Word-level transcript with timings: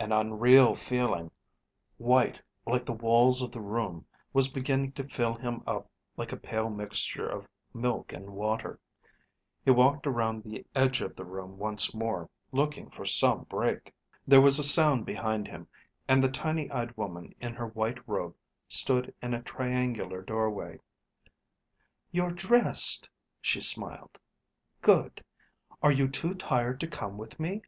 An 0.00 0.10
unreal 0.10 0.74
feeling, 0.74 1.30
white 1.96 2.42
like 2.66 2.84
the 2.84 2.92
walls 2.92 3.40
of 3.40 3.52
the 3.52 3.60
room, 3.60 4.04
was 4.32 4.52
beginning 4.52 4.90
to 4.94 5.06
fill 5.06 5.34
him 5.34 5.62
up 5.64 5.88
like 6.16 6.32
a 6.32 6.36
pale 6.36 6.68
mixture 6.68 7.28
of 7.28 7.46
milk 7.72 8.12
and 8.12 8.30
water. 8.30 8.80
He 9.64 9.70
walked 9.70 10.08
around 10.08 10.42
the 10.42 10.66
edge 10.74 11.00
of 11.02 11.14
the 11.14 11.24
room 11.24 11.56
once 11.56 11.94
more, 11.94 12.28
looking 12.50 12.90
for 12.90 13.04
some 13.04 13.44
break. 13.44 13.94
There 14.26 14.40
was 14.40 14.58
a 14.58 14.64
sound 14.64 15.06
behind 15.06 15.46
him 15.46 15.68
and 16.08 16.20
the 16.20 16.32
tiny 16.32 16.68
eyed 16.72 16.96
woman 16.96 17.32
in 17.38 17.54
her 17.54 17.68
white 17.68 18.00
robe 18.08 18.34
stood 18.66 19.14
in 19.22 19.34
a 19.34 19.42
triangular 19.42 20.20
doorway. 20.20 20.80
"You're 22.10 22.32
dressed," 22.32 23.08
she 23.40 23.60
smiled. 23.60 24.18
"Good. 24.82 25.22
Are 25.80 25.92
you 25.92 26.08
too 26.08 26.34
tired 26.34 26.80
to 26.80 26.88
come 26.88 27.16
with 27.16 27.38
me? 27.38 27.62